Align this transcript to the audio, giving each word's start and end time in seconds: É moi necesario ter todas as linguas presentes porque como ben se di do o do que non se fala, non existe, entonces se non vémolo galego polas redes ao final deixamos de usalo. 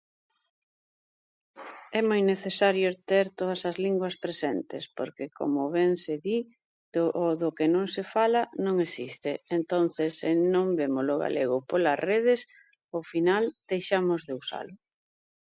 É 1.97 1.99
moi 2.09 2.21
necesario 2.33 2.89
ter 3.09 3.25
todas 3.39 3.61
as 3.69 3.75
linguas 3.85 4.15
presentes 4.25 4.83
porque 4.97 5.25
como 5.37 5.61
ben 5.75 5.91
se 6.03 6.15
di 6.25 6.39
do 6.93 7.05
o 7.25 7.27
do 7.41 7.49
que 7.57 7.67
non 7.75 7.85
se 7.95 8.03
fala, 8.13 8.41
non 8.65 8.75
existe, 8.87 9.31
entonces 9.57 10.09
se 10.21 10.31
non 10.53 10.67
vémolo 10.79 11.13
galego 11.25 11.57
polas 11.69 11.99
redes 12.11 12.41
ao 12.95 13.01
final 13.13 13.43
deixamos 13.71 14.21
de 14.27 14.33
usalo. 14.41 14.75